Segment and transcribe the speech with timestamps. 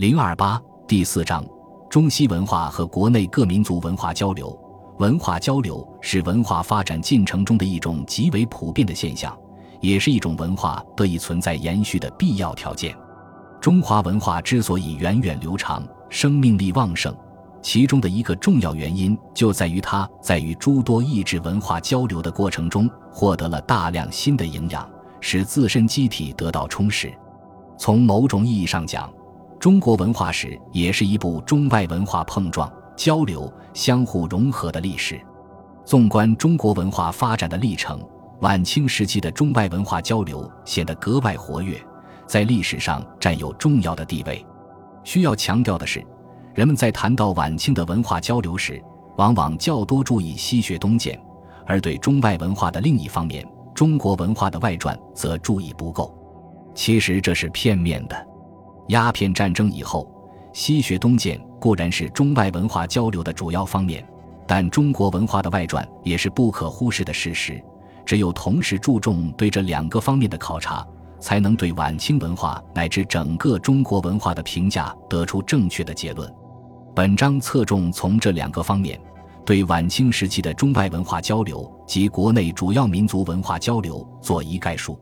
[0.00, 0.58] 零二八
[0.88, 1.44] 第四章：
[1.90, 4.58] 中西文化和国内各民族文化交流。
[4.98, 9.38] 文化交流是文化发展进程中的一种极为普遍的现象，
[9.78, 12.96] 也是一种文化得以存在延续的必要条件。
[13.60, 17.14] 中华文化之所以源远流长、生命力旺盛，
[17.60, 24.88] 其中的一个重要原因就在于它在与诸多异质文化交流的过程中，获得了大量新的营养，
[25.20, 27.12] 使自身机体得到充实。
[27.76, 29.12] 从某种意义上讲，
[29.60, 32.72] 中国文化史也是一部中外文化碰撞。
[32.96, 35.20] 交流、相互融合的历史。
[35.84, 37.98] 纵观中国文化发展的历程，
[38.40, 41.78] 晚清时期的中外文化交流显得格外活跃，
[42.26, 44.44] 在历史上占有重要的地位。
[45.02, 46.04] 需要强调的是，
[46.54, 48.82] 人们在谈到晚清的文化交流时，
[49.16, 51.18] 往往较多注意西学东渐，
[51.66, 56.14] 而对中外文化的另一方面——中国文化的外传，则注意不够。
[56.74, 58.29] 其实这是片面的。
[58.90, 60.08] 鸦片战争以后。
[60.52, 64.04] 西学东渐固然是中外文化交流的主要方面，
[64.48, 67.62] 但中国文化的外传也是不可忽视的事实。
[68.04, 70.84] 只有同时注重对这两个方面的考察，
[71.20, 76.28] 才能对晚清文化乃至整个中国文化的评价得出正确的结论。
[76.92, 79.00] 本章侧重从这两个方面，
[79.46, 84.98] 对晚清时期的中外文化交流及国内主要民族文化交流做一概述。